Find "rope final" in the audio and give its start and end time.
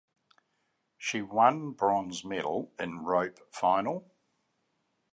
3.03-4.09